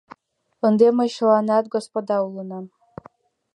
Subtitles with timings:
[0.67, 2.59] —Ынде мей чыланат господа улына.